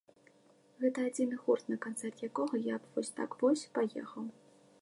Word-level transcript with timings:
Гэта 0.85 1.03
адзіны 1.09 1.35
гурт, 1.43 1.69
на 1.73 1.77
канцэрт 1.87 2.25
якога 2.31 2.65
я 2.73 2.81
б 2.81 2.93
вось 2.97 3.15
так 3.19 3.31
вось 3.43 3.69
паехаў. 3.77 4.23